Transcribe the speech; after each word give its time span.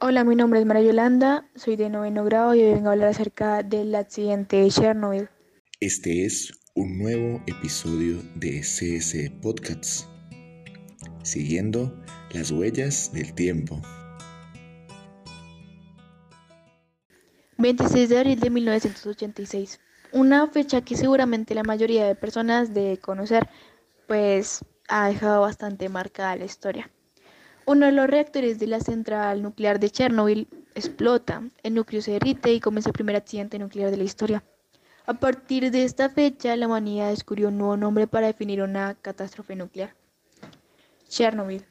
Hola, 0.00 0.22
mi 0.22 0.36
nombre 0.36 0.60
es 0.60 0.64
María 0.64 0.82
Yolanda, 0.84 1.50
soy 1.56 1.74
de 1.74 1.90
noveno 1.90 2.22
grado 2.22 2.54
y 2.54 2.62
hoy 2.62 2.74
vengo 2.74 2.88
a 2.88 2.92
hablar 2.92 3.08
acerca 3.08 3.64
del 3.64 3.92
accidente 3.96 4.58
de 4.58 4.70
Chernobyl. 4.70 5.28
Este 5.80 6.24
es 6.24 6.52
un 6.76 6.98
nuevo 6.98 7.42
episodio 7.48 8.22
de 8.36 8.60
CS 8.60 9.28
Podcasts, 9.42 10.08
siguiendo 11.24 11.92
las 12.30 12.52
huellas 12.52 13.10
del 13.12 13.34
tiempo. 13.34 13.82
26 17.56 18.08
de 18.08 18.18
abril 18.18 18.38
de 18.38 18.50
1986, 18.50 19.80
una 20.12 20.46
fecha 20.46 20.80
que 20.80 20.94
seguramente 20.94 21.56
la 21.56 21.64
mayoría 21.64 22.06
de 22.06 22.14
personas 22.14 22.72
debe 22.72 22.98
conocer, 22.98 23.48
pues 24.06 24.64
ha 24.86 25.08
dejado 25.08 25.40
bastante 25.40 25.88
marcada 25.88 26.36
la 26.36 26.44
historia. 26.44 26.88
Uno 27.68 27.84
de 27.84 27.92
los 27.92 28.06
reactores 28.06 28.58
de 28.58 28.66
la 28.66 28.80
central 28.80 29.42
nuclear 29.42 29.78
de 29.78 29.90
Chernobyl 29.90 30.48
explota, 30.74 31.42
el 31.62 31.74
núcleo 31.74 32.00
se 32.00 32.12
derrite 32.12 32.50
y 32.50 32.60
comienza 32.60 32.88
el 32.88 32.94
primer 32.94 33.14
accidente 33.14 33.58
nuclear 33.58 33.90
de 33.90 33.98
la 33.98 34.04
historia. 34.04 34.42
A 35.04 35.12
partir 35.12 35.70
de 35.70 35.84
esta 35.84 36.08
fecha, 36.08 36.56
la 36.56 36.66
humanidad 36.66 37.10
descubrió 37.10 37.48
un 37.48 37.58
nuevo 37.58 37.76
nombre 37.76 38.06
para 38.06 38.26
definir 38.26 38.62
una 38.62 38.94
catástrofe 38.94 39.54
nuclear. 39.54 39.92
Chernobyl. 41.10 41.62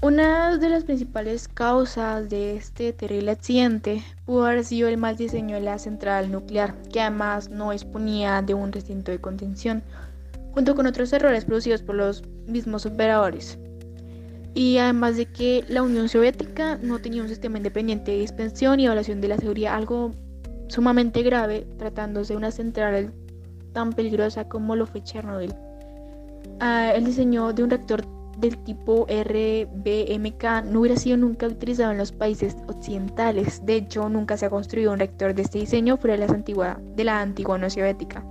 Una 0.00 0.56
de 0.56 0.68
las 0.68 0.84
principales 0.84 1.48
causas 1.48 2.30
de 2.30 2.54
este 2.54 2.92
terrible 2.92 3.32
accidente 3.32 4.04
pudo 4.24 4.46
haber 4.46 4.64
sido 4.64 4.86
el 4.86 4.98
mal 4.98 5.16
diseño 5.16 5.56
de 5.56 5.62
la 5.62 5.80
central 5.80 6.30
nuclear, 6.30 6.80
que 6.92 7.00
además 7.00 7.50
no 7.50 7.72
disponía 7.72 8.40
de 8.40 8.54
un 8.54 8.70
recinto 8.70 9.10
de 9.10 9.20
contención, 9.20 9.82
junto 10.58 10.74
con 10.74 10.86
otros 10.86 11.12
errores 11.12 11.44
producidos 11.44 11.82
por 11.82 11.94
los 11.94 12.24
mismos 12.48 12.84
operadores. 12.84 13.56
Y 14.54 14.78
además 14.78 15.16
de 15.16 15.26
que 15.26 15.64
la 15.68 15.84
Unión 15.84 16.08
Soviética 16.08 16.76
no 16.82 16.98
tenía 16.98 17.22
un 17.22 17.28
sistema 17.28 17.58
independiente 17.58 18.10
de 18.10 18.18
dispensión 18.18 18.80
y 18.80 18.86
evaluación 18.86 19.20
de 19.20 19.28
la 19.28 19.38
seguridad, 19.38 19.76
algo 19.76 20.10
sumamente 20.66 21.22
grave 21.22 21.64
tratándose 21.78 22.32
de 22.32 22.38
una 22.38 22.50
central 22.50 23.12
tan 23.72 23.92
peligrosa 23.92 24.48
como 24.48 24.74
lo 24.74 24.88
fue 24.88 25.00
Chernobyl. 25.00 25.54
Ah, 26.58 26.90
el 26.92 27.04
diseño 27.04 27.52
de 27.52 27.62
un 27.62 27.70
reactor 27.70 28.04
del 28.38 28.58
tipo 28.64 29.06
RBMK 29.08 30.64
no 30.72 30.80
hubiera 30.80 30.96
sido 30.96 31.18
nunca 31.18 31.46
utilizado 31.46 31.92
en 31.92 31.98
los 31.98 32.10
países 32.10 32.56
occidentales. 32.66 33.64
De 33.64 33.76
hecho, 33.76 34.08
nunca 34.08 34.36
se 34.36 34.46
ha 34.46 34.50
construido 34.50 34.90
un 34.90 34.98
reactor 34.98 35.34
de 35.34 35.42
este 35.42 35.60
diseño 35.60 35.98
fuera 35.98 36.14
de, 36.14 36.26
las 36.26 36.30
antigua, 36.32 36.80
de 36.96 37.04
la 37.04 37.20
antigua 37.20 37.54
Unión 37.54 37.70
Soviética. 37.70 38.24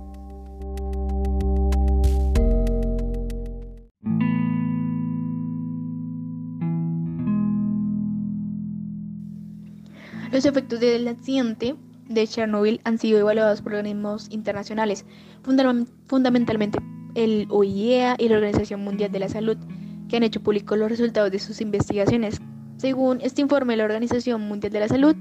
Los 10.30 10.44
efectos 10.44 10.78
del 10.80 11.08
accidente 11.08 11.74
de 12.08 12.26
Chernobyl 12.26 12.80
han 12.84 12.98
sido 12.98 13.18
evaluados 13.18 13.62
por 13.62 13.74
organismos 13.74 14.28
internacionales, 14.30 15.06
fundamentalmente 16.06 16.78
el 17.14 17.46
OIEA 17.48 18.16
y 18.18 18.28
la 18.28 18.36
Organización 18.36 18.84
Mundial 18.84 19.10
de 19.10 19.20
la 19.20 19.28
Salud, 19.30 19.56
que 20.08 20.16
han 20.16 20.22
hecho 20.22 20.42
públicos 20.42 20.78
los 20.78 20.90
resultados 20.90 21.30
de 21.30 21.38
sus 21.38 21.62
investigaciones. 21.62 22.40
Según 22.76 23.20
este 23.22 23.40
informe 23.40 23.76
la 23.76 23.84
Organización 23.84 24.42
Mundial 24.42 24.72
de 24.72 24.80
la 24.80 24.88
Salud, 24.88 25.16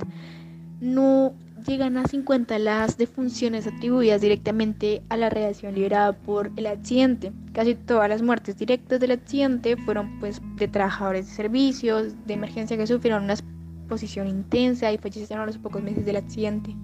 no 0.82 1.34
llegan 1.66 1.98
a 1.98 2.06
50 2.06 2.60
las 2.60 2.98
defunciones 2.98 3.66
atribuidas 3.66 4.22
directamente 4.22 5.04
a 5.10 5.18
la 5.18 5.30
radiación 5.30 5.74
liberada 5.74 6.14
por 6.14 6.52
el 6.58 6.68
accidente. 6.68 7.32
Casi 7.54 7.76
todas 7.76 8.10
las 8.10 8.22
muertes 8.22 8.58
directas 8.58 9.00
del 9.00 9.12
accidente 9.12 9.78
fueron 9.78 10.20
pues 10.20 10.42
de 10.58 10.68
trabajadores 10.68 11.28
de 11.28 11.34
servicios, 11.34 12.14
de 12.26 12.34
emergencia 12.34 12.78
que 12.78 12.88
sufrieron 12.88 13.23
unas 13.23 13.44
posición 13.87 14.27
intensa 14.27 14.92
y 14.92 14.98
fallecieron 14.98 15.43
a 15.43 15.48
los 15.48 15.58
pocos 15.58 15.81
meses 15.81 16.05
del 16.05 16.17
accidente. 16.17 16.75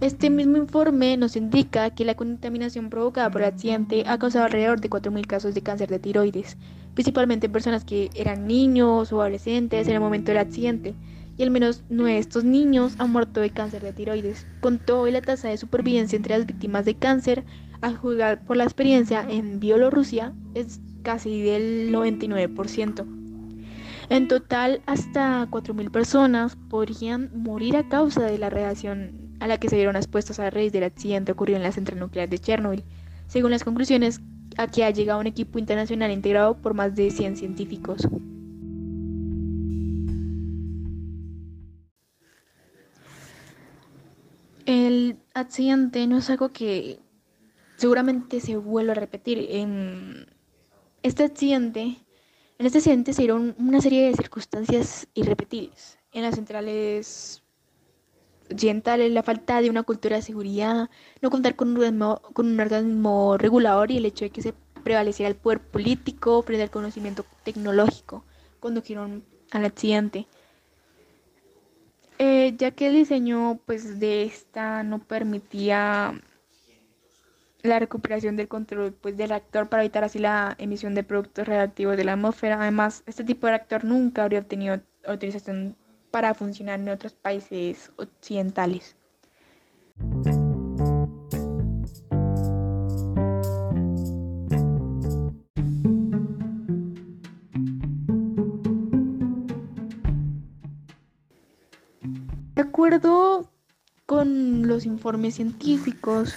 Este 0.00 0.28
mismo 0.28 0.58
informe 0.58 1.16
nos 1.16 1.36
indica 1.36 1.88
que 1.88 2.04
la 2.04 2.14
contaminación 2.16 2.90
provocada 2.90 3.30
por 3.30 3.40
el 3.40 3.48
accidente 3.48 4.04
ha 4.06 4.18
causado 4.18 4.44
alrededor 4.44 4.78
de 4.80 4.90
4.000 4.90 5.26
casos 5.26 5.54
de 5.54 5.62
cáncer 5.62 5.88
de 5.88 5.98
tiroides, 5.98 6.58
principalmente 6.92 7.46
en 7.46 7.52
personas 7.52 7.84
que 7.84 8.10
eran 8.14 8.46
niños 8.46 9.10
o 9.10 9.22
adolescentes 9.22 9.88
en 9.88 9.94
el 9.94 10.00
momento 10.00 10.32
del 10.32 10.38
accidente, 10.38 10.94
y 11.38 11.42
al 11.42 11.50
menos 11.50 11.82
9 11.88 12.12
de 12.12 12.18
estos 12.18 12.44
niños 12.44 12.94
han 12.98 13.10
muerto 13.10 13.40
de 13.40 13.50
cáncer 13.50 13.82
de 13.82 13.94
tiroides, 13.94 14.46
con 14.60 14.78
todo 14.78 15.06
la 15.06 15.22
tasa 15.22 15.48
de 15.48 15.56
supervivencia 15.56 16.16
entre 16.16 16.36
las 16.36 16.46
víctimas 16.46 16.84
de 16.84 16.96
cáncer, 16.96 17.44
a 17.80 17.92
juzgar 17.94 18.44
por 18.44 18.58
la 18.58 18.64
experiencia 18.64 19.26
en 19.26 19.60
Bielorrusia, 19.60 20.34
es 20.54 20.80
casi 21.02 21.40
del 21.40 21.90
99%. 21.90 23.25
En 24.08 24.28
total, 24.28 24.82
hasta 24.86 25.48
4.000 25.50 25.90
personas 25.90 26.56
podrían 26.68 27.30
morir 27.34 27.76
a 27.76 27.88
causa 27.88 28.22
de 28.22 28.38
la 28.38 28.50
radiación 28.50 29.34
a 29.40 29.48
la 29.48 29.58
que 29.58 29.68
se 29.68 29.76
vieron 29.76 29.96
expuestos 29.96 30.38
a 30.38 30.48
raíz 30.48 30.72
del 30.72 30.84
accidente 30.84 31.32
ocurrido 31.32 31.56
en 31.56 31.64
la 31.64 31.72
central 31.72 31.98
nuclear 31.98 32.28
de 32.28 32.38
Chernobyl, 32.38 32.84
según 33.26 33.50
las 33.50 33.64
conclusiones 33.64 34.20
a 34.56 34.68
que 34.68 34.84
ha 34.84 34.90
llegado 34.90 35.20
un 35.20 35.26
equipo 35.26 35.58
internacional 35.58 36.10
integrado 36.12 36.56
por 36.56 36.74
más 36.74 36.94
de 36.94 37.10
100 37.10 37.36
científicos. 37.36 38.08
El 44.64 45.18
accidente 45.34 46.06
no 46.06 46.18
es 46.18 46.30
algo 46.30 46.52
que 46.52 47.00
seguramente 47.76 48.40
se 48.40 48.56
vuelva 48.56 48.92
a 48.92 48.96
repetir. 48.96 49.46
En 49.50 50.26
este 51.02 51.24
accidente 51.24 52.05
en 52.58 52.66
este 52.66 52.78
accidente 52.78 53.12
se 53.12 53.22
dieron 53.22 53.54
una 53.58 53.80
serie 53.80 54.06
de 54.06 54.14
circunstancias 54.14 55.06
irrepetibles. 55.14 55.98
En 56.12 56.22
las 56.22 56.34
centrales 56.34 57.42
occidentales, 58.50 59.12
la 59.12 59.22
falta 59.22 59.60
de 59.60 59.70
una 59.70 59.82
cultura 59.82 60.16
de 60.16 60.22
seguridad, 60.22 60.88
no 61.20 61.30
contar 61.30 61.56
con 61.56 61.68
un, 61.68 61.76
organismo, 61.76 62.22
con 62.32 62.46
un 62.46 62.60
organismo 62.60 63.36
regulador 63.36 63.90
y 63.90 63.98
el 63.98 64.06
hecho 64.06 64.24
de 64.24 64.30
que 64.30 64.42
se 64.42 64.54
prevaleciera 64.84 65.28
el 65.28 65.36
poder 65.36 65.60
político 65.60 66.42
frente 66.42 66.62
al 66.62 66.70
conocimiento 66.70 67.26
tecnológico 67.44 68.24
condujeron 68.60 69.24
al 69.50 69.64
accidente. 69.64 70.26
Eh, 72.18 72.54
ya 72.56 72.70
que 72.70 72.88
el 72.88 72.94
diseño 72.94 73.60
pues, 73.66 74.00
de 74.00 74.22
esta 74.22 74.82
no 74.82 75.00
permitía 75.00 76.18
la 77.62 77.78
recuperación 77.78 78.36
del 78.36 78.48
control 78.48 78.92
pues, 78.92 79.16
del 79.16 79.30
reactor 79.30 79.68
para 79.68 79.82
evitar 79.82 80.04
así 80.04 80.18
la 80.18 80.54
emisión 80.58 80.94
de 80.94 81.02
productos 81.02 81.46
reactivos 81.46 81.96
de 81.96 82.04
la 82.04 82.12
atmósfera. 82.14 82.60
Además, 82.60 83.02
este 83.06 83.24
tipo 83.24 83.46
de 83.46 83.52
reactor 83.52 83.84
nunca 83.84 84.22
habría 84.22 84.40
obtenido 84.40 84.80
autorización 85.06 85.76
para 86.10 86.34
funcionar 86.34 86.80
en 86.80 86.88
otros 86.88 87.12
países 87.12 87.90
occidentales. 87.96 88.96
De 102.54 102.62
acuerdo 102.62 103.52
con 104.06 104.66
los 104.66 104.86
informes 104.86 105.34
científicos, 105.34 106.34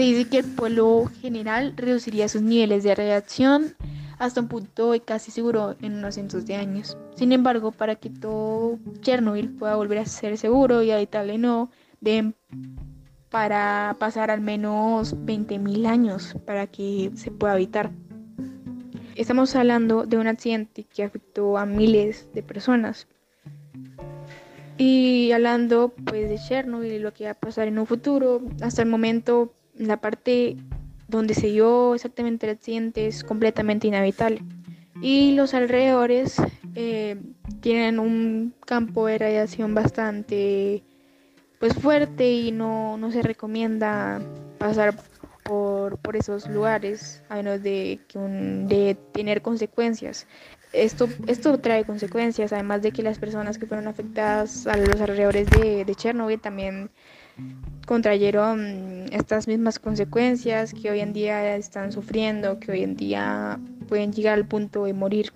se 0.00 0.06
dice 0.06 0.30
que 0.30 0.38
el 0.38 0.46
pueblo 0.46 1.10
general 1.20 1.74
reduciría 1.76 2.26
sus 2.26 2.40
niveles 2.40 2.84
de 2.84 2.94
radiación 2.94 3.74
hasta 4.18 4.40
un 4.40 4.48
punto 4.48 4.94
casi 5.04 5.30
seguro 5.30 5.76
en 5.82 5.96
unos 5.96 6.14
cientos 6.14 6.46
de 6.46 6.56
años. 6.56 6.96
Sin 7.16 7.32
embargo, 7.32 7.70
para 7.70 7.96
que 7.96 8.08
todo 8.08 8.78
Chernobyl 9.02 9.50
pueda 9.50 9.76
volver 9.76 9.98
a 9.98 10.06
ser 10.06 10.38
seguro 10.38 10.82
y 10.82 10.90
habitable 10.90 11.36
no, 11.36 11.70
deben 12.00 12.34
para 13.28 13.94
pasar 13.98 14.30
al 14.30 14.40
menos 14.40 15.14
20.000 15.18 15.86
años 15.86 16.34
para 16.46 16.66
que 16.66 17.10
se 17.14 17.30
pueda 17.30 17.52
habitar. 17.52 17.90
Estamos 19.16 19.54
hablando 19.54 20.06
de 20.06 20.16
un 20.16 20.28
accidente 20.28 20.84
que 20.84 21.04
afectó 21.04 21.58
a 21.58 21.66
miles 21.66 22.26
de 22.32 22.42
personas. 22.42 23.06
Y 24.78 25.30
hablando 25.32 25.92
pues 26.06 26.30
de 26.30 26.38
Chernobyl 26.38 26.90
y 26.90 26.98
lo 27.00 27.12
que 27.12 27.24
va 27.26 27.32
a 27.32 27.34
pasar 27.34 27.68
en 27.68 27.78
un 27.78 27.84
futuro, 27.84 28.40
hasta 28.62 28.80
el 28.80 28.88
momento 28.88 29.52
la 29.80 29.96
parte 29.96 30.56
donde 31.08 31.34
se 31.34 31.48
dio 31.48 31.94
exactamente 31.94 32.46
el 32.46 32.52
accidente 32.52 33.06
es 33.06 33.24
completamente 33.24 33.88
inhabitable. 33.88 34.42
Y 35.02 35.34
los 35.34 35.54
alrededores 35.54 36.36
eh, 36.74 37.16
tienen 37.60 37.98
un 37.98 38.54
campo 38.66 39.06
de 39.06 39.18
radiación 39.18 39.74
bastante 39.74 40.82
pues 41.58 41.74
fuerte 41.74 42.30
y 42.30 42.52
no, 42.52 42.98
se 43.10 43.22
recomienda 43.22 44.20
pasar 44.58 44.94
por, 45.42 45.98
esos 46.14 46.48
lugares 46.48 47.22
a 47.28 47.36
menos 47.36 47.62
de, 47.62 48.00
que 48.08 48.18
de 48.18 48.96
tener 49.12 49.42
consecuencias. 49.42 50.26
Esto, 50.72 51.08
esto 51.26 51.58
trae 51.58 51.84
consecuencias, 51.84 52.52
además 52.52 52.82
de 52.82 52.92
que 52.92 53.02
las 53.02 53.18
personas 53.18 53.58
que 53.58 53.66
fueron 53.66 53.88
afectadas 53.88 54.66
a 54.66 54.76
los 54.76 55.00
alrededores 55.00 55.50
de, 55.50 55.84
de 55.84 55.94
Chernobyl 55.94 56.40
también 56.40 56.90
contrayeron 57.86 59.06
estas 59.12 59.48
mismas 59.48 59.78
consecuencias 59.78 60.72
que 60.74 60.90
hoy 60.90 61.00
en 61.00 61.12
día 61.12 61.56
están 61.56 61.92
sufriendo, 61.92 62.60
que 62.60 62.72
hoy 62.72 62.82
en 62.82 62.96
día 62.96 63.58
pueden 63.88 64.12
llegar 64.12 64.34
al 64.34 64.46
punto 64.46 64.84
de 64.84 64.92
morir. 64.92 65.32